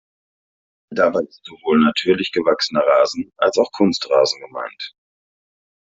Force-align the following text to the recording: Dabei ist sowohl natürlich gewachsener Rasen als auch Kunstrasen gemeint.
Dabei 0.89 1.19
ist 1.19 1.45
sowohl 1.45 1.79
natürlich 1.85 2.31
gewachsener 2.31 2.81
Rasen 2.81 3.31
als 3.37 3.59
auch 3.59 3.71
Kunstrasen 3.71 4.41
gemeint. 4.41 4.95